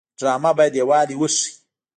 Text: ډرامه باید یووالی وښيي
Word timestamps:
ډرامه 0.19 0.51
باید 0.57 0.73
یووالی 0.81 1.15
وښيي 1.17 1.49